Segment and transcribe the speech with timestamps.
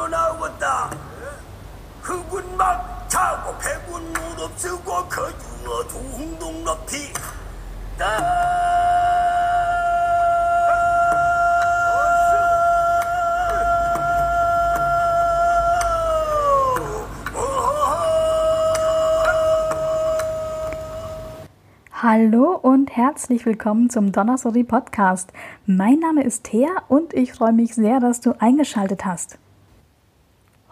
[0.00, 0.90] 전쟁으로 나오겠다.
[2.02, 7.12] 흑은 막 차고 백은 무릎 쓰고 거주어 동동 높이
[22.02, 25.32] Hallo und herzlich willkommen zum Donnerstory Podcast.
[25.66, 29.38] Mein Name ist Thea und ich freue mich sehr, dass du eingeschaltet hast.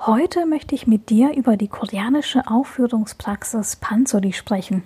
[0.05, 4.81] Heute möchte ich mit dir über die koreanische Aufführungspraxis Pansori sprechen.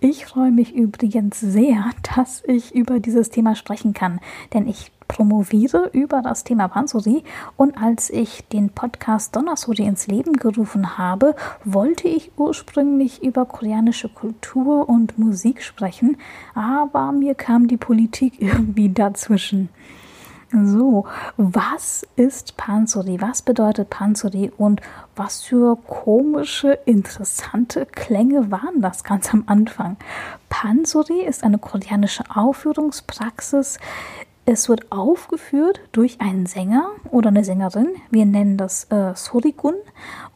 [0.00, 4.18] Ich freue mich übrigens sehr, dass ich über dieses Thema sprechen kann,
[4.52, 7.22] denn ich promoviere über das Thema Pansori
[7.56, 14.08] und als ich den Podcast Donnersuri ins Leben gerufen habe, wollte ich ursprünglich über koreanische
[14.08, 16.16] Kultur und Musik sprechen,
[16.56, 19.68] aber mir kam die Politik irgendwie dazwischen.
[20.52, 23.20] So, was ist Pansori?
[23.20, 24.80] Was bedeutet Pansori und
[25.16, 29.96] was für komische, interessante Klänge waren das ganz am Anfang?
[30.48, 33.78] Pansori ist eine koreanische Aufführungspraxis.
[34.44, 37.88] Es wird aufgeführt durch einen Sänger oder eine Sängerin.
[38.10, 39.74] Wir nennen das äh, Sorikun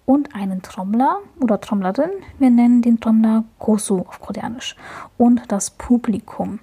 [0.06, 2.10] und einen Trommler oder Trommlerin.
[2.40, 4.74] Wir nennen den Trommler Gosu auf Koreanisch
[5.18, 6.58] und das Publikum.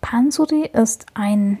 [0.00, 1.60] Pansori ist ein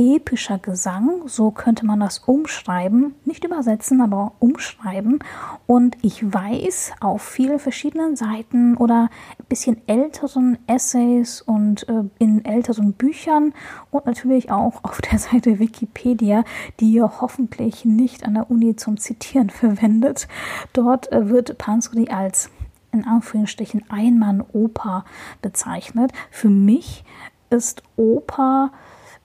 [0.00, 5.18] epischer Gesang, so könnte man das umschreiben, nicht übersetzen, aber umschreiben.
[5.66, 12.46] Und ich weiß, auf vielen verschiedenen Seiten oder ein bisschen älteren Essays und äh, in
[12.46, 13.52] älteren Büchern
[13.90, 16.44] und natürlich auch auf der Seite Wikipedia,
[16.80, 20.28] die ihr hoffentlich nicht an der Uni zum Zitieren verwendet.
[20.72, 22.50] Dort äh, wird Pansori als
[22.90, 25.04] in Anführungsstrichen Einmann-Oper
[25.42, 26.10] bezeichnet.
[26.30, 27.04] Für mich
[27.50, 28.72] ist Oper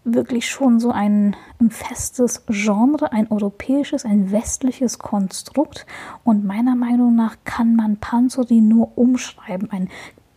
[0.06, 5.86] wirklich schon so ein, ein, festes Genre, ein europäisches, ein westliches Konstrukt.
[6.24, 9.72] Und meiner Meinung nach kann man Pansori nur umschreiben.
[9.72, 9.90] Ein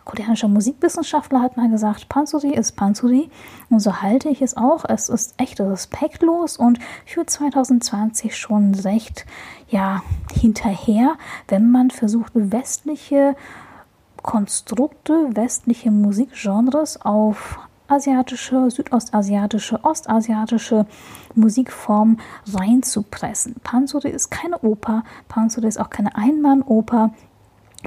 [0.05, 3.31] koreanischer Musikwissenschaftler hat mal gesagt, Pansori ist Pansori.
[3.69, 4.87] Und so halte ich es auch.
[4.89, 9.27] Es ist echt respektlos und für 2020 schon recht,
[9.69, 10.03] ja,
[10.33, 13.37] hinterher, wenn man versucht, westliche
[14.23, 20.87] Konstrukte, westliche Musikgenres auf asiatische, südostasiatische, ostasiatische
[21.35, 22.21] Musikformen
[22.53, 23.57] reinzupressen.
[23.65, 27.13] Pansori ist keine Oper, Pansori ist auch keine Einmannoper.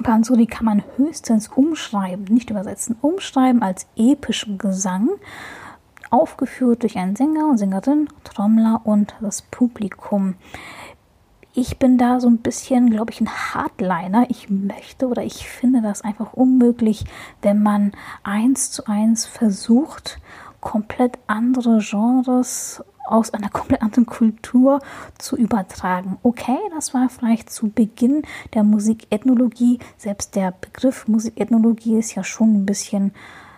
[0.04, 5.10] Pansori kann man höchstens umschreiben, nicht übersetzen, umschreiben als epischen Gesang,
[6.10, 10.36] aufgeführt durch einen Sänger und Sängerin, Trommler und das Publikum
[11.54, 14.26] ich bin da so ein bisschen, glaube ich, ein Hardliner.
[14.30, 17.06] Ich möchte oder ich finde das einfach unmöglich,
[17.42, 17.92] wenn man
[18.24, 20.20] eins zu eins versucht,
[20.62, 24.80] komplett andere Genres aus einer komplett anderen Kultur
[25.18, 26.18] zu übertragen.
[26.24, 28.24] Okay, das war vielleicht zu Beginn
[28.54, 29.80] der Musikethnologie.
[29.98, 33.14] Selbst der Begriff Musikethnologie ist ja schon ein bisschen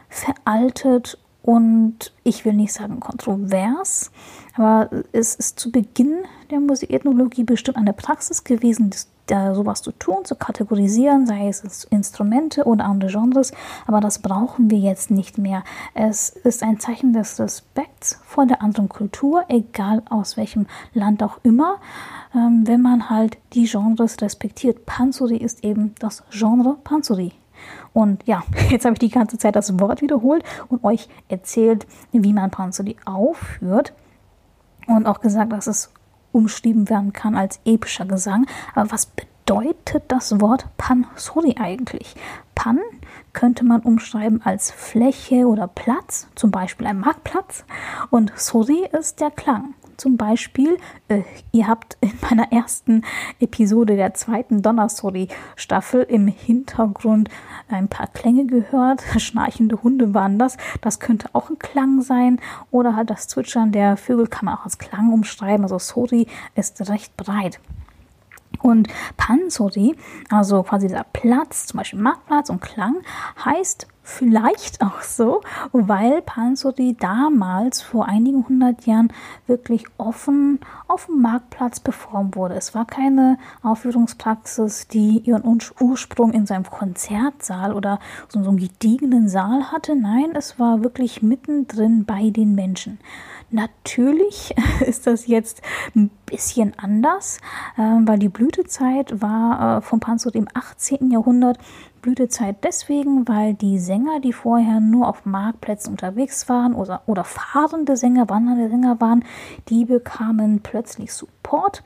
[0.10, 4.12] veraltet und ich will nicht sagen kontrovers,
[4.56, 8.92] aber es ist zu Beginn der Musikethnologie bestimmt eine Praxis gewesen,
[9.28, 13.54] da sowas zu tun, zu kategorisieren, sei es Instrumente oder andere Genres,
[13.88, 15.64] aber das brauchen wir jetzt nicht mehr.
[15.94, 21.40] Es ist ein Zeichen des Respekts vor der anderen Kultur, egal aus welchem Land auch
[21.44, 21.78] immer,
[22.36, 24.86] ähm, wenn man halt die Genres respektiert.
[24.86, 27.34] Pansori ist eben das Genre Pansori.
[27.94, 32.34] Und ja, jetzt habe ich die ganze Zeit das Wort wiederholt und euch erzählt, wie
[32.34, 33.94] man Panzeri aufführt.
[34.88, 35.92] Und auch gesagt, dass es
[36.32, 38.46] umschrieben werden kann als epischer Gesang.
[38.76, 42.16] Aber was bedeutet das Wort Pansori eigentlich?
[42.56, 42.80] Pan
[43.34, 47.66] könnte man umschreiben als Fläche oder Platz, zum Beispiel ein Marktplatz.
[48.10, 49.74] Und Sori ist der Klang.
[50.04, 50.78] Zum Beispiel,
[51.08, 51.22] äh,
[51.54, 53.04] ihr habt in meiner ersten
[53.40, 57.30] Episode der zweiten Donnerstory-Staffel im Hintergrund
[57.70, 59.02] ein paar Klänge gehört.
[59.18, 60.58] Schnarchende Hunde waren das.
[60.82, 62.42] Das könnte auch ein Klang sein.
[62.70, 65.64] Oder halt das Zwitschern der Vögel kann man auch als Klang umschreiben.
[65.64, 67.62] Also Sori ist recht breit.
[68.62, 69.96] Und Pansori,
[70.30, 72.98] also quasi dieser Platz, zum Beispiel Marktplatz und Klang,
[73.46, 75.42] heißt vielleicht auch so,
[75.72, 79.12] weil Pansori damals vor einigen hundert Jahren
[79.48, 82.56] wirklich offen auf dem Marktplatz performt wurde.
[82.56, 85.44] Es war keine Aufführungspraxis, die ihren
[85.80, 89.96] Ursprung in seinem Konzertsaal oder so einem gediegenen Saal hatte.
[89.96, 93.00] Nein, es war wirklich mittendrin bei den Menschen.
[93.52, 94.54] Natürlich
[94.86, 95.62] ist das jetzt
[95.96, 97.38] ein bisschen anders,
[97.78, 101.12] äh, weil die Blütezeit war äh, vom Panzer im 18.
[101.12, 101.58] Jahrhundert
[102.04, 107.98] Blütezeit deswegen, weil die Sänger, die vorher nur auf Marktplätzen unterwegs waren oder, oder fahrende
[107.98, 109.24] Sänger, wandernde Sänger waren,
[109.70, 111.82] die bekamen plötzlich Support.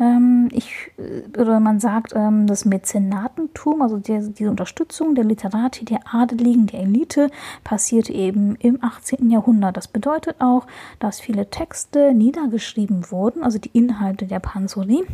[0.00, 5.84] Ähm, ich, äh, oder man sagt, ähm, das Mäzenatentum, also die, diese Unterstützung der Literati,
[5.84, 7.30] der Adeligen, der Elite,
[7.62, 9.30] passierte eben im 18.
[9.30, 9.76] Jahrhundert.
[9.76, 10.66] Das bedeutet auch,
[10.98, 15.06] dass viele Texte niedergeschrieben wurden, also die Inhalte der Pansori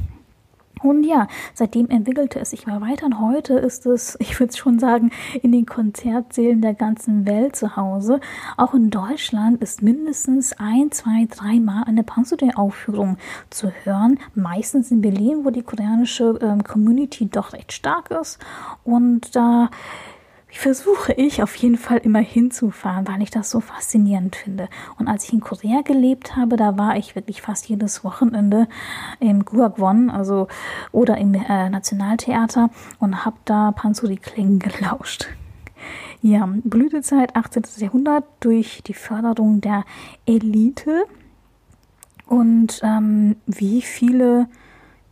[0.82, 4.78] und ja, seitdem entwickelte es sich mal weiter und heute ist es, ich würde schon
[4.78, 5.10] sagen,
[5.42, 8.20] in den Konzertsälen der ganzen Welt zu Hause.
[8.56, 13.16] Auch in Deutschland ist mindestens ein, zwei, dreimal eine Panzerday-Aufführung
[13.50, 14.18] zu hören.
[14.34, 18.38] Meistens in Berlin, wo die koreanische ähm, Community doch recht stark ist.
[18.84, 20.15] Und da äh,
[20.58, 24.68] versuche ich auf jeden Fall immer hinzufahren, weil ich das so faszinierend finde.
[24.98, 28.68] Und als ich in Korea gelebt habe, da war ich wirklich fast jedes Wochenende
[29.20, 30.48] im Guagwon, also
[30.92, 35.28] oder im äh, Nationaltheater und habe da Pansori Klingen gelauscht.
[36.22, 37.64] Ja, Blütezeit 18.
[37.78, 39.84] Jahrhundert durch die Förderung der
[40.26, 41.04] Elite.
[42.26, 44.48] Und ähm, wie viele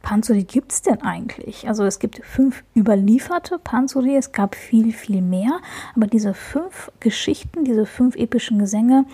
[0.05, 1.67] Panzuri gibt es denn eigentlich?
[1.67, 5.61] Also es gibt fünf überlieferte Panzuri, es gab viel, viel mehr,
[5.97, 9.06] aber diese fünf Geschichten, diese fünf epischen Gesänge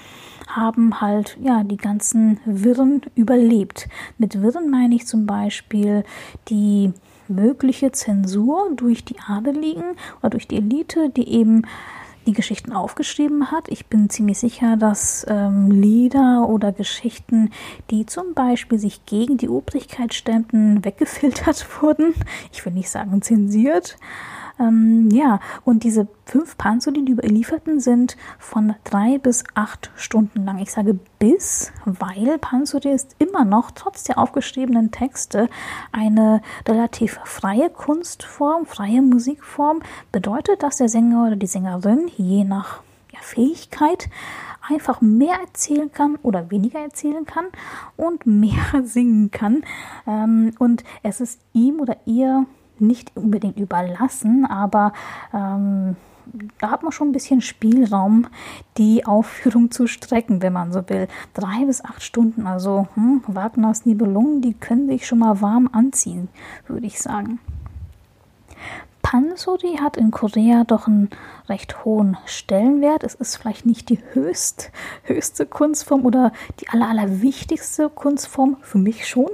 [0.48, 3.88] haben halt ja die ganzen Wirren überlebt.
[4.18, 6.02] Mit Wirren meine ich zum Beispiel
[6.48, 6.92] die
[7.28, 11.62] mögliche Zensur durch die Adeligen oder durch die Elite, die eben
[12.30, 13.68] die Geschichten aufgeschrieben hat.
[13.68, 17.50] Ich bin ziemlich sicher, dass ähm, Lieder oder Geschichten,
[17.90, 22.14] die zum Beispiel sich gegen die Obrigkeit stemmten, weggefiltert wurden.
[22.52, 23.96] Ich will nicht sagen zensiert.
[24.60, 30.58] Ähm, ja, und diese fünf Panzeri, die überlieferten, sind von drei bis acht Stunden lang.
[30.58, 35.48] Ich sage bis, weil Panzeri ist immer noch, trotz der aufgeschriebenen Texte,
[35.90, 39.80] eine relativ freie Kunstform, freie Musikform.
[40.12, 42.82] Bedeutet, dass der Sänger oder die Sängerin je nach
[43.20, 44.08] Fähigkeit
[44.68, 47.46] einfach mehr erzählen kann oder weniger erzählen kann
[47.96, 49.62] und mehr singen kann.
[50.06, 52.46] Ähm, und es ist ihm oder ihr
[52.80, 54.92] nicht unbedingt überlassen, aber
[55.32, 55.96] ähm,
[56.58, 58.26] da hat man schon ein bisschen Spielraum,
[58.76, 61.08] die Aufführung zu strecken, wenn man so will.
[61.34, 66.28] Drei bis acht Stunden, also hm, Wagners Nibelungen, die können sich schon mal warm anziehen,
[66.66, 67.40] würde ich sagen.
[69.02, 71.10] Pansori hat in Korea doch einen
[71.50, 73.04] recht hohen Stellenwert.
[73.04, 74.70] Es ist vielleicht nicht die höchst,
[75.02, 79.28] höchste Kunstform oder die aller, aller wichtigste Kunstform, für mich schon,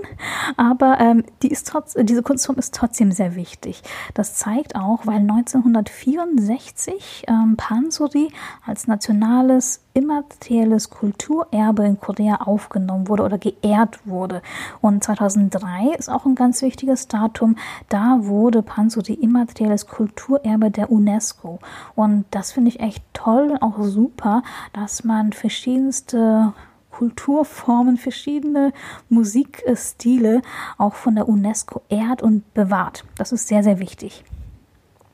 [0.56, 3.82] aber ähm, die ist trotz, diese Kunstform ist trotzdem sehr wichtig.
[4.14, 8.32] Das zeigt auch, weil 1964 ähm, Pansori
[8.66, 14.42] als nationales immaterielles Kulturerbe in Korea aufgenommen wurde oder geehrt wurde.
[14.82, 17.56] Und 2003 ist auch ein ganz wichtiges Datum.
[17.88, 21.60] Da wurde Pansori immaterielles Kulturerbe der UNESCO.
[21.94, 24.42] Und das finde ich echt toll und auch super,
[24.72, 26.52] dass man verschiedenste
[26.90, 28.72] Kulturformen, verschiedene
[29.10, 30.40] Musikstile
[30.78, 33.04] auch von der UNESCO ehrt und bewahrt.
[33.18, 34.24] Das ist sehr, sehr wichtig.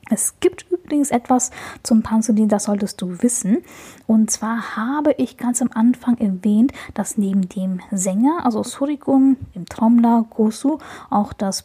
[0.09, 1.51] Es gibt übrigens etwas
[1.81, 3.63] zum Panzerdienst, das solltest du wissen.
[4.05, 9.65] Und zwar habe ich ganz am Anfang erwähnt, dass neben dem Sänger, also Surikun, dem
[9.65, 10.77] Trommler, Gosu,
[11.09, 11.63] auch das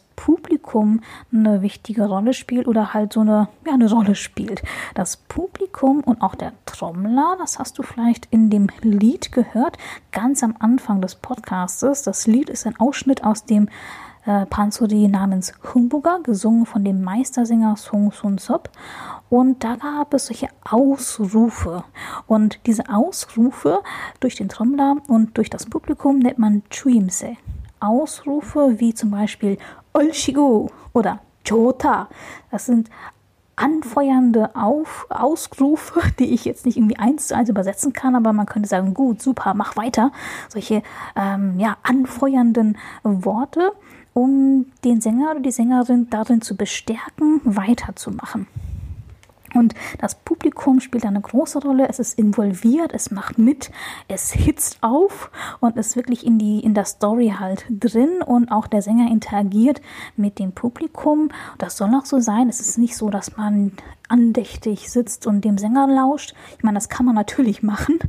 [0.69, 1.01] Publikum
[1.33, 4.61] eine wichtige Rolle spielt oder halt so eine, ja, eine Rolle spielt.
[4.93, 9.77] Das Publikum und auch der Trommler, das hast du vielleicht in dem Lied gehört,
[10.11, 12.03] ganz am Anfang des Podcastes.
[12.03, 13.67] Das Lied ist ein Ausschnitt aus dem
[14.25, 18.69] äh, Pansori namens Humbuga, gesungen von dem Meistersänger Song Sun Sop.
[19.29, 21.83] Und da gab es solche Ausrufe.
[22.27, 23.81] Und diese Ausrufe
[24.19, 27.37] durch den Trommler und durch das Publikum nennt man Chuimse.
[27.79, 29.57] Ausrufe wie zum Beispiel
[29.93, 32.09] Olshigo oder Chota.
[32.51, 32.89] Das sind
[33.55, 38.45] anfeuernde Auf Ausrufe, die ich jetzt nicht irgendwie eins zu eins übersetzen kann, aber man
[38.45, 40.11] könnte sagen, gut, super, mach weiter.
[40.47, 40.81] Solche
[41.15, 43.73] ähm, ja, anfeuernden Worte
[44.13, 48.47] um den Sänger oder die Sängerin darin zu bestärken, weiterzumachen.
[49.55, 51.87] Und das Publikum spielt eine große Rolle.
[51.89, 53.71] Es ist involviert, es macht mit,
[54.07, 58.67] es hitzt auf und ist wirklich in die in der Story halt drin und auch
[58.67, 59.81] der Sänger interagiert
[60.15, 61.29] mit dem Publikum.
[61.57, 62.49] Das soll auch so sein.
[62.49, 63.73] Es ist nicht so, dass man
[64.09, 66.33] andächtig sitzt und dem Sänger lauscht.
[66.57, 67.99] Ich meine, das kann man natürlich machen,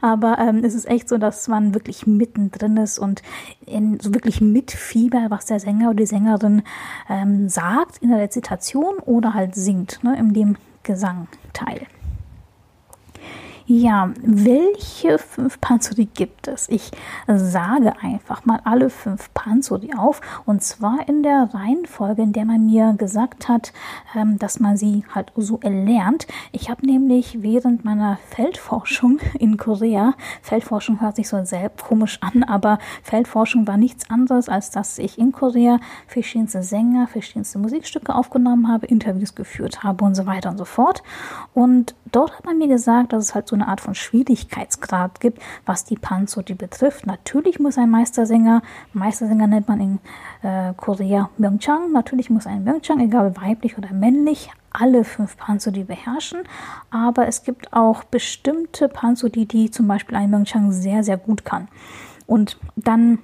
[0.00, 3.22] aber ähm, es ist echt so, dass man wirklich mittendrin ist und
[3.66, 6.62] in, so wirklich mitfiebert, was der Sänger oder die Sängerin
[7.08, 11.86] ähm, sagt in der Rezitation oder halt singt, ne, in dem Gesangteil.
[13.72, 16.68] Ja, welche fünf Panzeri gibt es?
[16.68, 16.90] Ich
[17.28, 22.66] sage einfach mal alle fünf Panzeri auf und zwar in der Reihenfolge, in der man
[22.66, 23.72] mir gesagt hat,
[24.16, 26.26] ähm, dass man sie halt so erlernt.
[26.50, 32.42] Ich habe nämlich während meiner Feldforschung in Korea, Feldforschung hört sich so sehr komisch an,
[32.42, 38.66] aber Feldforschung war nichts anderes, als dass ich in Korea verschiedenste Sänger, verschiedenste Musikstücke aufgenommen
[38.66, 41.04] habe, Interviews geführt habe und so weiter und so fort.
[41.54, 45.40] Und dort hat man mir gesagt, dass es halt so eine Art von Schwierigkeitsgrad gibt,
[45.66, 47.06] was die Panzori betrifft.
[47.06, 48.62] Natürlich muss ein Meistersänger,
[48.92, 49.98] Meistersänger nennt man in
[50.42, 56.40] äh, Korea Myeongchang, natürlich muss ein Myeongchang, egal weiblich oder männlich, alle fünf Panzori beherrschen,
[56.90, 61.68] aber es gibt auch bestimmte Panzori, die zum Beispiel ein Myeongchang sehr, sehr gut kann.
[62.26, 63.18] Und dann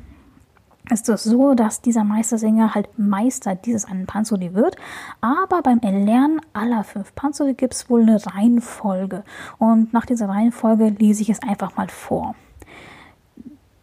[0.91, 4.77] ist es so, dass dieser Meistersänger halt Meister dieses einen Panzeri wird.
[5.21, 9.25] Aber beim Erlernen aller fünf Panzeri gibt es wohl eine Reihenfolge.
[9.59, 12.35] Und nach dieser Reihenfolge lese ich es einfach mal vor.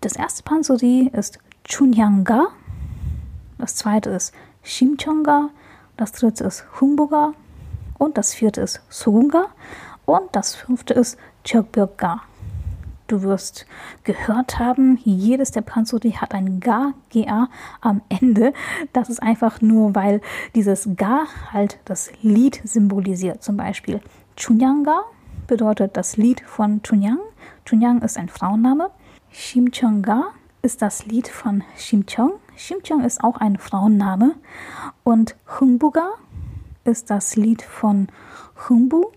[0.02, 2.48] Das erste Panzeri ist Chunyanga.
[3.58, 4.34] Das zweite ist
[4.64, 5.50] Shimchonga.
[5.98, 7.34] Das dritte ist Humbuga.
[7.98, 9.46] Und das vierte ist Sugunga.
[10.06, 11.18] Und das fünfte ist
[11.50, 12.22] Chokbyoga.
[13.08, 13.66] Du wirst
[14.04, 17.50] gehört haben, jedes der Panzuri hat ein Ga, GA
[17.82, 18.54] am Ende.
[18.94, 20.22] Das ist einfach nur, weil
[20.56, 23.44] dieses Ga halt das Lied symbolisiert.
[23.44, 24.00] Zum Beispiel
[24.36, 25.02] Chunyanga
[25.48, 27.20] bedeutet das Lied von Chunyang.
[27.66, 28.90] Chunyang ist ein Frauenname.
[29.32, 30.26] Shimchonga
[30.62, 32.34] ist das Lied von Shimchong.
[32.56, 34.36] Shimchong ist auch ein Frauenname.
[35.04, 36.12] Und Humbuga
[36.86, 38.08] ist das Lied von
[38.70, 39.12] Humbu.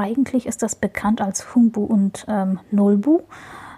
[0.00, 3.18] Eigentlich ist das bekannt als Humbu und ähm, Nolbu.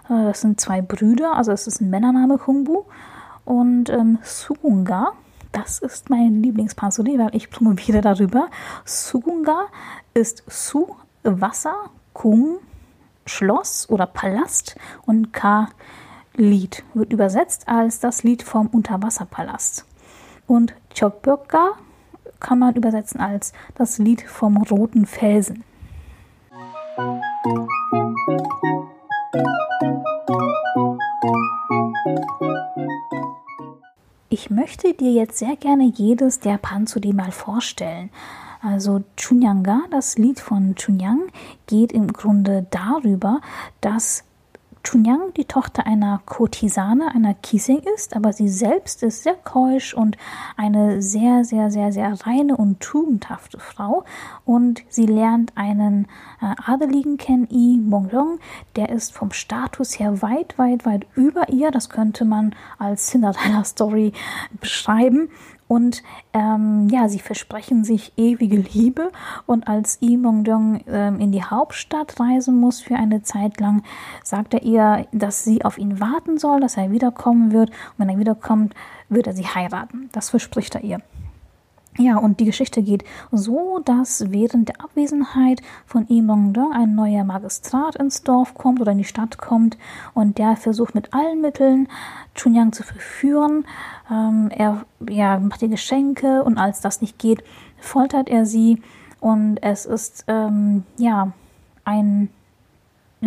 [0.05, 2.83] Äh, das sind zwei Brüder, also es ist ein Männername Humbu.
[3.43, 5.11] Und ähm, Sugunga,
[5.51, 8.47] das ist mein Lieblingspansori, weil ich promoviere darüber.
[8.85, 9.65] Sugunga
[10.13, 11.75] ist Su, Wasser,
[12.13, 12.59] Kung,
[13.25, 15.67] Schloss oder Palast und Ka,
[16.35, 19.85] Lied, wird übersetzt als das Lied vom Unterwasserpalast.
[20.47, 21.71] Und Chokbyoka
[22.39, 25.65] kann man übersetzen als das Lied vom roten Felsen.
[34.29, 38.11] Ich möchte dir jetzt sehr gerne jedes der Panzuri mal vorstellen.
[38.61, 41.21] Also Chunyanga, das Lied von Chunyang,
[41.65, 43.41] geht im Grunde darüber,
[43.81, 44.23] dass
[44.83, 50.17] Chunyang die Tochter einer Kurtisane, einer Kising ist, aber sie selbst ist sehr keusch und
[50.57, 54.03] eine sehr, sehr, sehr, sehr reine und tugendhafte Frau.
[54.45, 56.07] Und sie lernt einen
[56.41, 58.39] äh, Adeligen kennen, I Mongrong,
[58.75, 61.71] der ist vom Status her weit, weit, weit über ihr.
[61.71, 64.11] Das könnte man als Cinderella-Story
[64.59, 65.29] beschreiben.
[65.73, 66.03] Und
[66.33, 69.11] ähm, ja, sie versprechen sich ewige Liebe.
[69.47, 73.81] Und als Yi Mongdong ähm, in die Hauptstadt reisen muss für eine Zeit lang,
[74.23, 77.71] sagt er ihr, dass sie auf ihn warten soll, dass er wiederkommen wird.
[77.71, 78.75] Und wenn er wiederkommt,
[79.09, 80.09] wird er sie heiraten.
[80.11, 81.01] Das verspricht er ihr.
[81.99, 87.95] Ja, und die Geschichte geht so, dass während der Abwesenheit von Imongdong ein neuer Magistrat
[87.97, 89.77] ins Dorf kommt oder in die Stadt kommt
[90.15, 91.87] und der versucht mit allen Mitteln
[92.33, 93.65] Chunyang zu verführen.
[94.09, 97.43] Ähm, er ja, macht ihr Geschenke und als das nicht geht,
[97.79, 98.81] foltert er sie
[99.19, 101.31] und es ist ähm, ja
[101.85, 102.29] ein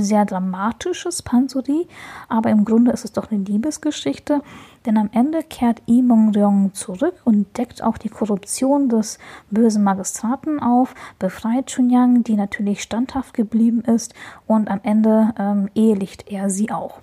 [0.01, 1.87] sehr dramatisches Pansori,
[2.29, 4.43] aber im Grunde ist es doch eine Liebesgeschichte,
[4.85, 9.19] denn am Ende kehrt Yi Mong-ryong zurück und deckt auch die Korruption des
[9.51, 14.15] bösen Magistraten auf, befreit Chunyang, die natürlich standhaft geblieben ist
[14.47, 17.01] und am Ende ähm, ehelicht er sie auch.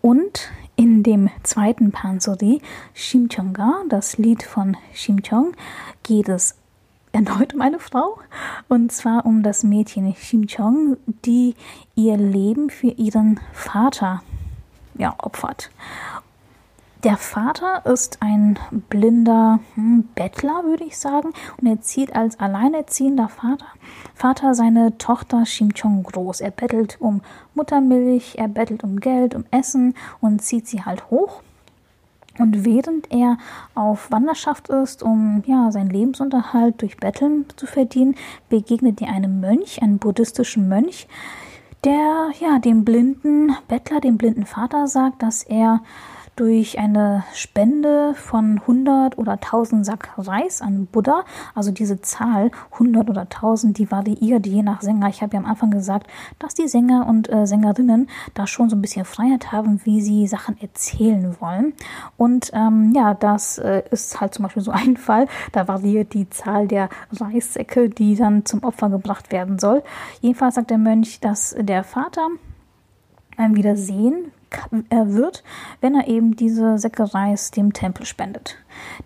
[0.00, 2.60] Und in dem zweiten Pansori,
[2.92, 5.52] Shimchonga, das Lied von Shimchong,
[6.02, 6.56] geht es
[7.16, 8.18] erneut um eine Frau.
[8.68, 11.54] Und zwar um das Mädchen Shimchong, die
[11.94, 14.22] ihr Leben für ihren Vater
[14.98, 15.70] ja, opfert.
[17.04, 18.58] Der Vater ist ein
[18.88, 23.66] blinder hm, Bettler, würde ich sagen, und er zieht als alleinerziehender Vater,
[24.14, 26.40] Vater seine Tochter Shimchong groß.
[26.40, 27.20] Er bettelt um
[27.54, 31.42] Muttermilch, er bettelt um Geld, um Essen und zieht sie halt hoch.
[32.38, 33.38] Und während er
[33.74, 38.14] auf Wanderschaft ist, um ja, seinen Lebensunterhalt durch Betteln zu verdienen,
[38.48, 41.08] begegnet er einem Mönch, einem buddhistischen Mönch,
[41.84, 45.80] der ja dem blinden Bettler, dem blinden Vater sagt, dass er
[46.36, 51.24] durch eine Spende von 100 oder 1000 Sack Reis an Buddha.
[51.54, 55.08] Also diese Zahl 100 oder 1000, die variiert je nach Sänger.
[55.08, 56.06] Ich habe ja am Anfang gesagt,
[56.38, 60.26] dass die Sänger und äh, Sängerinnen da schon so ein bisschen Freiheit haben, wie sie
[60.26, 61.72] Sachen erzählen wollen.
[62.18, 65.28] Und ähm, ja, das äh, ist halt zum Beispiel so ein Fall.
[65.52, 69.82] Da variiert die Zahl der Reissäcke, die dann zum Opfer gebracht werden soll.
[70.20, 72.28] Jedenfalls sagt der Mönch, dass der Vater
[73.38, 74.32] wieder sehen
[74.90, 75.42] wird,
[75.80, 78.56] wenn er eben diese Säcke Reis dem Tempel spendet.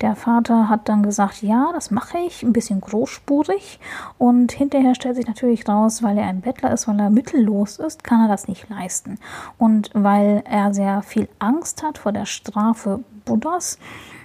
[0.01, 3.79] Der Vater hat dann gesagt, ja, das mache ich, ein bisschen großspurig.
[4.19, 8.05] Und hinterher stellt sich natürlich raus, weil er ein Bettler ist, weil er mittellos ist,
[8.05, 9.19] kann er das nicht leisten.
[9.59, 13.79] Und weil er sehr viel Angst hat vor der Strafe Buddhas,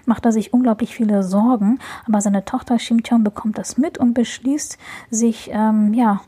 [0.06, 4.78] macht er sich unglaublich viele Sorgen, aber seine Tochter Shimcheon bekommt das mit und beschließt,
[5.10, 6.22] sich ähm, ja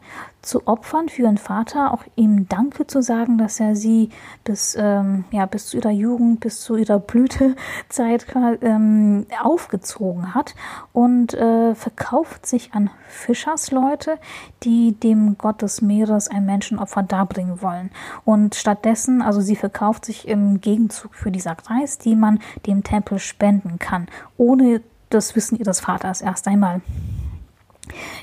[0.47, 4.09] zu opfern für ihren Vater, auch ihm Danke zu sagen, dass er sie
[4.43, 8.25] bis, ähm, ja, bis zu ihrer Jugend, bis zu ihrer Blütezeit
[8.61, 10.55] ähm, aufgezogen hat
[10.93, 14.17] und äh, verkauft sich an Fischersleute,
[14.63, 17.91] die dem Gott des Meeres ein Menschenopfer darbringen wollen.
[18.25, 23.19] Und stattdessen, also sie verkauft sich im Gegenzug für die Reis, die man dem Tempel
[23.19, 26.81] spenden kann, ohne das Wissen ihres Vaters erst einmal.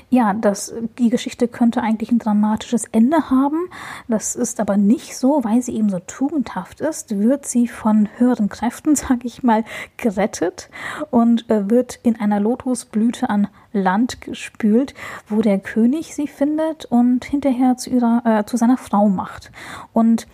[0.09, 3.69] Ja, das, die Geschichte könnte eigentlich ein dramatisches Ende haben.
[4.07, 8.49] Das ist aber nicht so, weil sie eben so tugendhaft ist, wird sie von höheren
[8.49, 9.63] Kräften, sage ich mal,
[9.97, 10.69] gerettet
[11.11, 14.93] und äh, wird in einer Lotusblüte an Land gespült,
[15.27, 19.51] wo der König sie findet und hinterher zu, ihrer, äh, zu seiner Frau macht.
[19.91, 20.27] Und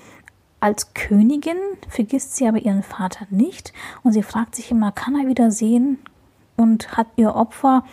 [0.59, 1.57] als Königin
[1.89, 3.73] vergisst sie aber ihren Vater nicht
[4.03, 5.97] und sie fragt sich immer, kann er wieder sehen
[6.55, 7.83] und hat ihr Opfer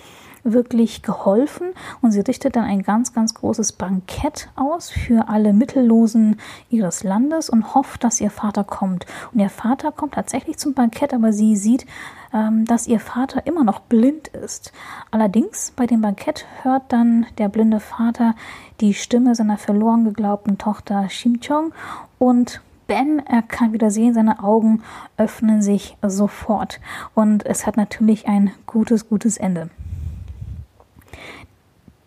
[0.52, 6.36] wirklich geholfen und sie richtet dann ein ganz, ganz großes Bankett aus für alle Mittellosen
[6.70, 9.06] ihres Landes und hofft, dass ihr Vater kommt.
[9.32, 11.86] Und ihr Vater kommt tatsächlich zum Bankett, aber sie sieht,
[12.32, 14.72] ähm, dass ihr Vater immer noch blind ist.
[15.10, 18.34] Allerdings bei dem Bankett hört dann der blinde Vater
[18.80, 21.72] die Stimme seiner verloren geglaubten Tochter Shimchong
[22.18, 24.82] und Ben, er kann wieder sehen, seine Augen
[25.18, 26.80] öffnen sich sofort.
[27.14, 29.68] Und es hat natürlich ein gutes, gutes Ende.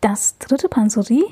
[0.01, 1.23] Das dritte Pansori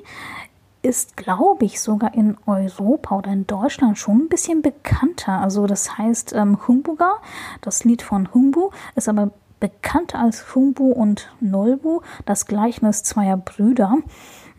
[0.82, 5.40] ist, glaube ich, sogar in Europa oder in Deutschland schon ein bisschen bekannter.
[5.40, 7.16] Also das heißt ähm, Humbuga,
[7.62, 13.98] das Lied von Humbu, ist aber bekannter als Humbu und Nolbu, das Gleichnis zweier Brüder.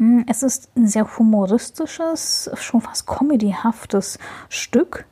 [0.00, 5.04] Hm, es ist ein sehr humoristisches, schon fast comedyhaftes Stück.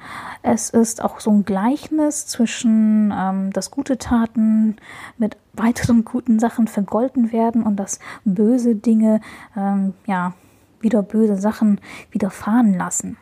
[0.43, 4.77] Es ist auch so ein Gleichnis zwischen, ähm, dass gute Taten
[5.19, 9.21] mit weiteren guten Sachen vergolten werden und dass böse Dinge,
[9.55, 10.33] ähm, ja,
[10.81, 13.19] wieder böse Sachen widerfahren lassen.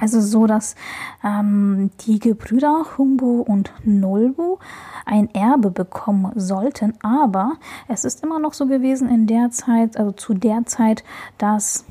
[0.00, 0.76] Also so, dass
[1.24, 4.58] ähm, die Gebrüder Humbu und Nolbu
[5.04, 7.54] ein Erbe bekommen sollten, aber
[7.88, 11.02] es ist immer noch so gewesen in der Zeit, also zu der Zeit,
[11.38, 11.84] dass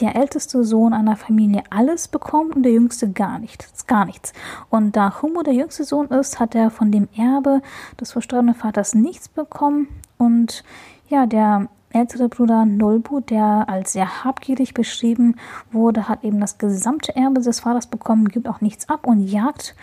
[0.00, 4.32] der älteste Sohn einer Familie alles bekommt und der jüngste gar nichts, gar nichts.
[4.68, 7.62] Und da Humbu der jüngste Sohn ist, hat er von dem Erbe
[8.00, 10.64] des verstorbenen Vaters nichts bekommen und
[11.08, 15.36] ja, der ältere Bruder Nolbu, der als sehr habgierig beschrieben
[15.72, 19.74] wurde, hat eben das gesamte Erbe des Vaters bekommen, gibt auch nichts ab und jagt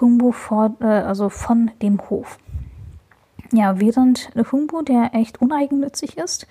[0.00, 2.38] Humbu vor, äh, also von dem Hof.
[3.50, 6.46] Ja, während Humbu, der echt uneigennützig ist,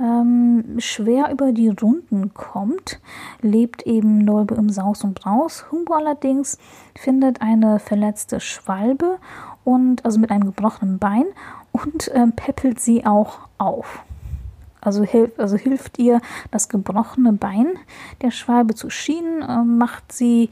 [0.00, 2.98] ähm, schwer über die Runden kommt,
[3.42, 5.66] lebt eben Nolbu im Saus und Braus.
[5.70, 6.58] Humbu allerdings
[6.98, 9.18] findet eine verletzte Schwalbe
[9.64, 11.26] und also mit einem gebrochenen Bein
[11.72, 14.02] und ähm, peppelt sie auch auf.
[14.80, 17.68] Also, hilf, also hilft ihr das gebrochene Bein
[18.22, 20.50] der Schwalbe zu schienen, äh, macht sie,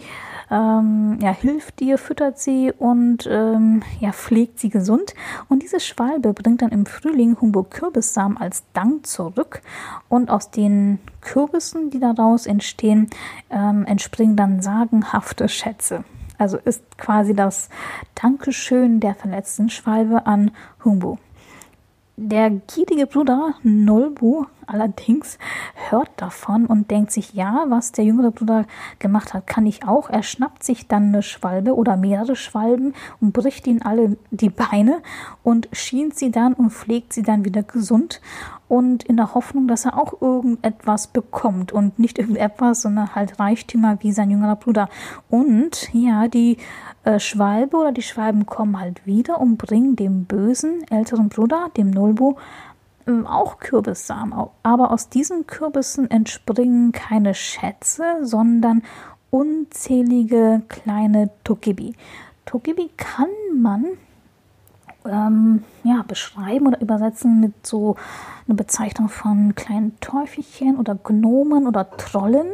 [0.51, 5.15] ähm, ja, hilft ihr, füttert sie und ähm, ja, pflegt sie gesund.
[5.49, 9.63] Und diese Schwalbe bringt dann im Frühling Humboldt-Kürbissamen als Dank zurück.
[10.09, 13.09] Und aus den Kürbissen, die daraus entstehen,
[13.51, 16.05] ähm, entspringen dann sagenhafte Schätze.
[16.39, 17.69] Also ist quasi das
[18.15, 20.53] Dankeschön der verletzten Schwalbe an
[20.85, 21.19] Humbo.
[22.21, 25.39] Der gierige Bruder Nolbu allerdings
[25.89, 28.67] hört davon und denkt sich, ja, was der jüngere Bruder
[28.99, 30.11] gemacht hat, kann ich auch.
[30.11, 35.01] Er schnappt sich dann eine Schwalbe oder mehrere Schwalben und bricht ihnen alle die Beine
[35.45, 38.21] und schient sie dann und pflegt sie dann wieder gesund
[38.69, 43.99] und in der Hoffnung, dass er auch irgendetwas bekommt und nicht irgendetwas, sondern halt Reichtümer
[44.01, 44.89] wie sein jüngerer Bruder.
[45.31, 46.59] Und ja, die
[47.09, 51.91] äh, Schwalbe oder die Schwalben kommen halt wieder und bringen dem bösen älteren Bruder, dem
[51.91, 52.37] Nolbu,
[53.07, 54.35] ähm, auch Kürbissamen.
[54.63, 58.83] Aber aus diesen Kürbissen entspringen keine Schätze, sondern
[59.31, 61.95] unzählige kleine Tokibi.
[62.45, 63.87] Togebi kann man
[65.07, 67.97] ähm, ja, beschreiben oder übersetzen mit so
[68.47, 72.49] einer Bezeichnung von kleinen Teufelchen oder Gnomen oder Trollen.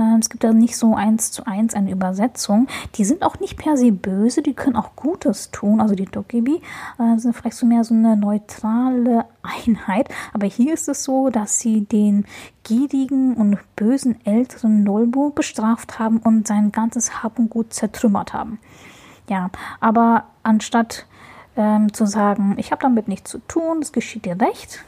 [0.00, 2.66] Ähm, es gibt da nicht so eins zu eins eine Übersetzung.
[2.94, 5.80] Die sind auch nicht per se böse, die können auch Gutes tun.
[5.80, 6.62] Also die Dogebi
[6.98, 10.08] äh, sind vielleicht so mehr so eine neutrale Einheit.
[10.32, 12.24] Aber hier ist es so, dass sie den
[12.64, 18.58] gierigen und bösen älteren Nolbu bestraft haben und sein ganzes Hab und Gut zertrümmert haben.
[19.28, 21.06] Ja, aber anstatt
[21.56, 24.84] ähm, zu sagen, ich habe damit nichts zu tun, es geschieht dir recht,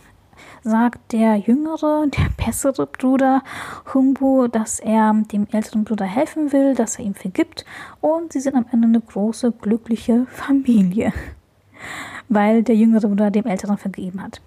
[0.63, 3.43] sagt der jüngere, der bessere Bruder
[3.93, 7.65] Humbu, dass er dem älteren Bruder helfen will, dass er ihm vergibt
[8.01, 11.13] und sie sind am Ende eine große, glückliche Familie,
[12.29, 14.41] weil der jüngere Bruder dem älteren vergeben hat.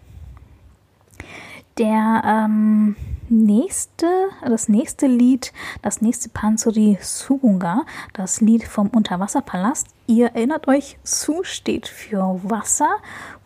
[1.78, 2.96] Der ähm,
[3.28, 4.08] nächste,
[4.42, 5.52] das nächste Lied,
[5.82, 9.88] das nächste Panzeri Sugunga, das Lied vom Unterwasserpalast.
[10.08, 12.98] Ihr erinnert euch, Su steht für Wasser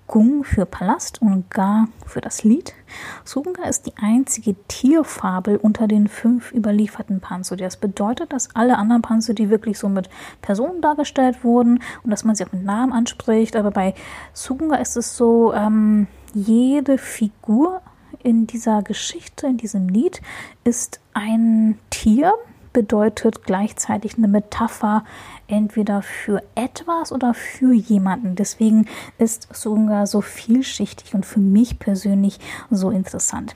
[0.10, 2.74] Gung für Palast und Ga für das Lied.
[3.24, 7.62] Sugunga ist die einzige Tierfabel unter den fünf überlieferten Panzeri.
[7.62, 10.10] Das bedeutet, dass alle anderen Panzeri wirklich so mit
[10.42, 13.56] Personen dargestellt wurden und dass man sie auch mit Namen anspricht.
[13.56, 13.94] Aber bei
[14.34, 17.82] Sugunga ist es so, ähm, jede Figur
[18.24, 20.22] in dieser Geschichte, in diesem Lied,
[20.64, 22.34] ist ein Tier,
[22.74, 25.04] bedeutet gleichzeitig eine Metapher
[25.48, 28.36] entweder für etwas oder für jemanden.
[28.36, 33.56] Deswegen ist Sunga so vielschichtig und für mich persönlich so interessant.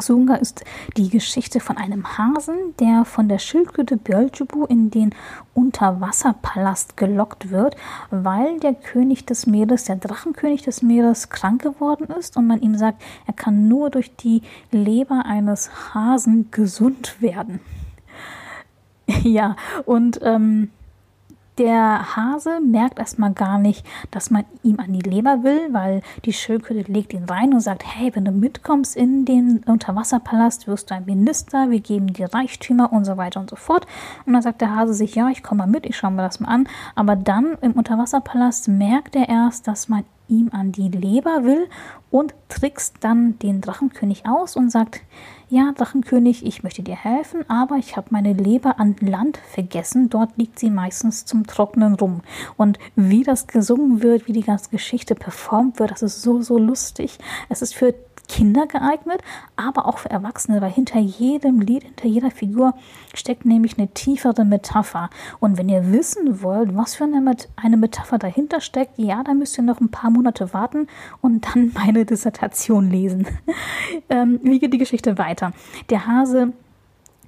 [0.00, 0.64] Sunga ist
[0.96, 5.14] die Geschichte von einem Hasen, der von der Schildkröte Bjöljubu in den
[5.54, 7.76] Unterwasserpalast gelockt wird,
[8.10, 12.76] weil der König des Meeres, der Drachenkönig des Meeres, krank geworden ist und man ihm
[12.76, 17.60] sagt, er kann nur durch die Leber eines Hasen gesund werden.
[19.22, 20.70] ja, und ähm,
[21.58, 26.32] der Hase merkt erstmal gar nicht, dass man ihm an die Leber will, weil die
[26.32, 30.94] Schildkröte legt ihn rein und sagt, hey, wenn du mitkommst in den Unterwasserpalast, wirst du
[30.94, 33.86] ein Minister, wir geben dir Reichtümer und so weiter und so fort.
[34.24, 36.38] Und dann sagt der Hase sich, ja, ich komme mal mit, ich schaue mir das
[36.38, 36.68] mal an.
[36.94, 41.68] Aber dann im Unterwasserpalast merkt er erst, dass man ihm an die Leber will
[42.10, 45.02] und trickst dann den Drachenkönig aus und sagt,
[45.50, 50.10] ja, Drachenkönig, ich möchte dir helfen, aber ich habe meine Leber an Land vergessen.
[50.10, 52.20] Dort liegt sie meistens zum Trocknen rum.
[52.56, 56.58] Und wie das gesungen wird, wie die ganze Geschichte performt wird, das ist so, so
[56.58, 57.18] lustig.
[57.48, 57.94] Es ist für
[58.28, 59.22] Kinder geeignet,
[59.56, 62.74] aber auch für Erwachsene, weil hinter jedem Lied, hinter jeder Figur
[63.14, 65.10] steckt nämlich eine tiefere Metapher.
[65.40, 69.64] Und wenn ihr wissen wollt, was für eine, Metapher dahinter steckt, ja, dann müsst ihr
[69.64, 70.86] noch ein paar Monate warten
[71.20, 73.26] und dann meine Dissertation lesen.
[74.10, 75.52] ähm, wie geht die Geschichte weiter?
[75.90, 76.52] Der Hase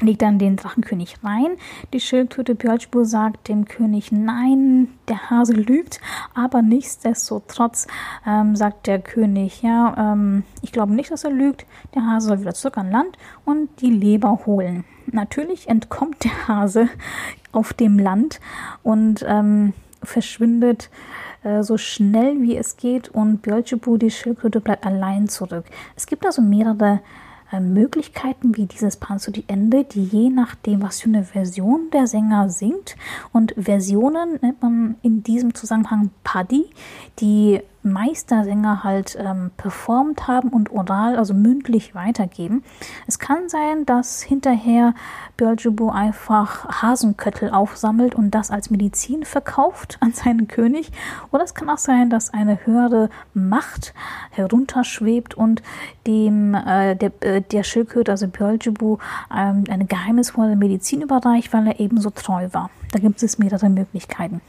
[0.00, 1.56] legt dann den Drachenkönig rein.
[1.92, 6.00] Die Schildkröte Björnspur sagt dem König, nein, der Hase lügt,
[6.34, 7.86] aber nichtsdestotrotz
[8.26, 12.40] ähm, sagt der König, ja, ähm, ich glaube nicht, dass er lügt, der Hase soll
[12.40, 14.84] wieder zurück an Land und die Leber holen.
[15.06, 16.88] Natürlich entkommt der Hase
[17.52, 18.40] auf dem Land
[18.82, 20.90] und ähm, verschwindet
[21.42, 25.64] äh, so schnell wie es geht und Björnspur, die Schildkröte, bleibt allein zurück.
[25.96, 27.00] Es gibt also mehrere
[27.58, 32.94] Möglichkeiten wie dieses Panzeri-Ende, die je nachdem, was für eine Version der Sänger singt.
[33.32, 36.66] Und Versionen nennt man in diesem Zusammenhang Paddy,
[37.18, 42.62] die Meistersänger halt ähm, performt haben und oral, also mündlich weitergeben.
[43.07, 44.95] Es kann sein, dass hinterher
[45.37, 50.93] Beelzebub einfach Hasenköttel aufsammelt und das als Medizin verkauft an seinen König.
[51.31, 53.95] Oder es kann auch sein, dass eine höhere Macht
[54.31, 55.62] herunterschwebt und
[56.07, 59.01] dem äh, der, äh, der Schildkröte, also Beelzebub,
[59.35, 62.71] ähm, eine geheimnisvolle Medizin überreicht, weil er ebenso treu war.
[62.93, 64.40] Da gibt es mehrere Möglichkeiten.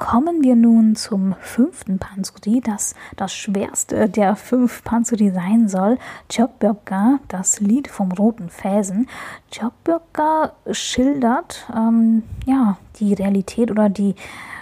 [0.00, 5.98] Kommen wir nun zum fünften Panzeri, das das schwerste der fünf Panzeri sein soll.
[6.34, 9.10] Chokbyoka, das Lied vom roten Felsen.
[9.54, 14.14] Chokbyoka schildert ähm, ja, die Realität oder die,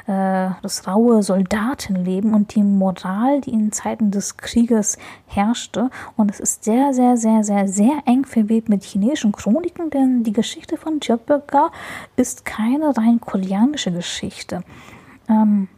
[0.08, 4.98] äh, das raue Soldatenleben und die Moral, die in Zeiten des Krieges
[5.28, 5.88] herrschte.
[6.16, 10.32] Und es ist sehr, sehr, sehr, sehr, sehr eng verwebt mit chinesischen Chroniken, denn die
[10.32, 11.70] Geschichte von Chokbyoka
[12.16, 14.64] ist keine rein koreanische Geschichte.
[15.28, 15.68] Um,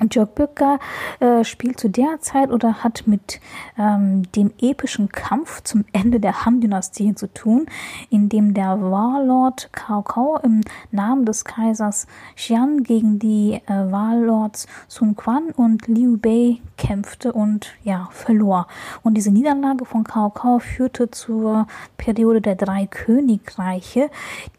[0.00, 0.78] Ähm, Jökböcker
[1.20, 3.40] äh, spielt zu der Zeit oder hat mit
[3.78, 7.66] ähm, dem epischen Kampf zum Ende der Han-Dynastie zu tun,
[8.10, 14.66] in dem der Warlord Cao Cao im Namen des Kaisers Xian gegen die äh, Warlords
[14.88, 18.66] Sun Quan und Liu Bei kämpfte und ja, verlor.
[19.02, 24.10] Und diese Niederlage von Cao Cao führte zur Periode der drei Königreiche,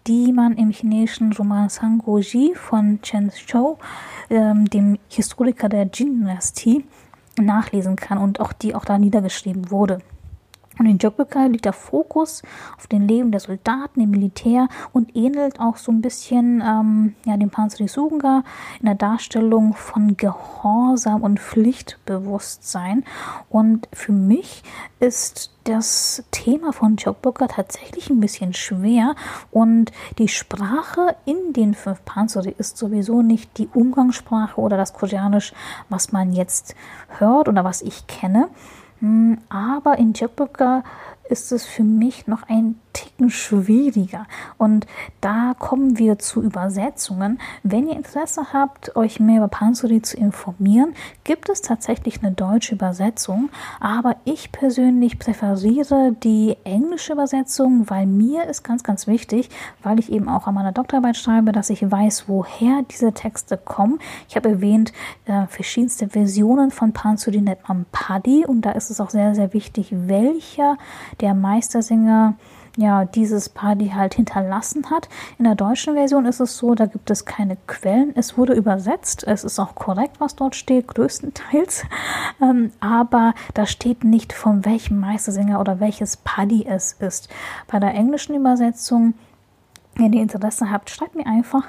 [0.07, 3.77] die man im chinesischen Roman Sangoji von Chen Shou
[4.29, 6.85] ähm, dem Historiker der Jin-Dynastie,
[7.37, 9.99] nachlesen kann und auch die auch da niedergeschrieben wurde.
[10.77, 12.43] Und in Jokbeka liegt der Fokus
[12.77, 17.37] auf den Leben der Soldaten im Militär und ähnelt auch so ein bisschen ähm, ja,
[17.37, 18.43] dem Panzerisuga
[18.79, 23.03] in der Darstellung von Gehorsam und Pflichtbewusstsein.
[23.49, 24.63] Und für mich
[24.99, 29.15] ist das Thema von Jokbeka tatsächlich ein bisschen schwer
[29.51, 35.53] und die Sprache in den fünf Panzeri ist sowieso nicht die Umgangssprache oder das Koreanisch,
[35.89, 36.75] was man jetzt
[37.17, 38.49] hört oder was ich kenne.
[38.99, 40.83] Hm, aber in Jokböcker
[41.29, 44.25] ist es für mich noch ein Ticken schwieriger.
[44.57, 44.87] Und
[45.19, 47.39] da kommen wir zu Übersetzungen.
[47.61, 52.73] Wenn ihr Interesse habt, euch mehr über Pansori zu informieren, gibt es tatsächlich eine deutsche
[52.73, 53.49] Übersetzung.
[53.81, 59.49] Aber ich persönlich präferiere die englische Übersetzung, weil mir ist ganz, ganz wichtig,
[59.83, 63.99] weil ich eben auch an meiner Doktorarbeit schreibe, dass ich weiß, woher diese Texte kommen.
[64.29, 64.93] Ich habe erwähnt,
[65.25, 69.51] äh, verschiedenste Versionen von Pansori nennt man Paddy und da ist es auch sehr, sehr
[69.51, 70.77] wichtig, welcher
[71.19, 72.35] der Meistersänger
[72.77, 75.09] ja, dieses Party halt hinterlassen hat.
[75.37, 78.13] In der deutschen Version ist es so, da gibt es keine Quellen.
[78.15, 79.25] Es wurde übersetzt.
[79.25, 81.83] Es ist auch korrekt, was dort steht, größtenteils.
[82.41, 87.29] Ähm, aber da steht nicht, von welchem Meistersänger oder welches Paddy es ist.
[87.67, 89.13] Bei der englischen Übersetzung
[89.95, 91.63] wenn ihr Interesse habt, schreibt mir einfach,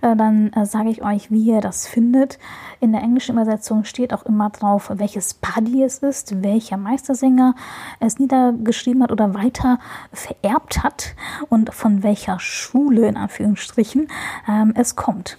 [0.00, 2.38] äh, dann äh, sage ich euch, wie ihr das findet.
[2.80, 7.54] In der englischen Übersetzung steht auch immer drauf, welches Paddy es ist, welcher Meistersänger
[8.00, 9.78] es niedergeschrieben hat oder weiter
[10.12, 11.14] vererbt hat
[11.48, 14.08] und von welcher Schule in Anführungsstrichen
[14.48, 15.38] ähm, es kommt.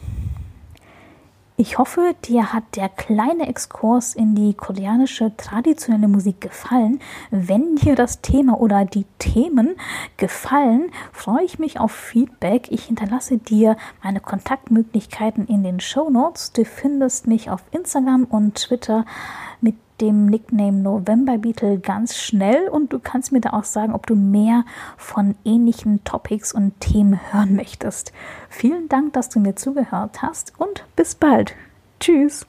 [1.64, 7.00] Ich hoffe, dir hat der kleine Exkurs in die koreanische traditionelle Musik gefallen.
[7.32, 9.78] Wenn dir das Thema oder die Themen
[10.18, 12.70] gefallen, freue ich mich auf Feedback.
[12.70, 16.52] Ich hinterlasse dir meine Kontaktmöglichkeiten in den Show Notes.
[16.52, 19.06] Du findest mich auf Instagram und Twitter
[19.62, 24.06] mit dem Nickname November Beetle ganz schnell und du kannst mir da auch sagen, ob
[24.06, 24.66] du mehr
[24.98, 28.12] von ähnlichen Topics und Themen hören möchtest.
[28.50, 31.56] Vielen Dank, dass du mir zugehört hast und bis bald.
[32.02, 32.46] Tschüss.